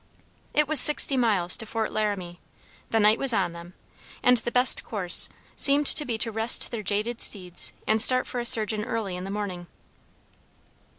It 0.55 0.67
was 0.67 0.79
sixty 0.79 1.15
miles 1.15 1.55
to 1.57 1.67
Fort 1.67 1.93
Laramie; 1.93 2.39
the 2.89 2.99
night 2.99 3.19
was 3.19 3.33
on 3.33 3.51
them, 3.53 3.75
and 4.23 4.37
the 4.37 4.51
best 4.51 4.83
course 4.83 5.29
seemed 5.55 5.85
to 5.85 6.05
be 6.05 6.17
to 6.17 6.31
rest 6.31 6.71
their 6.71 6.81
jaded 6.81 7.21
steeds 7.21 7.71
and 7.85 8.01
start 8.01 8.25
for 8.25 8.39
a 8.39 8.45
surgeon 8.47 8.83
early 8.83 9.15
in 9.15 9.25
the 9.25 9.29
morning. 9.29 9.67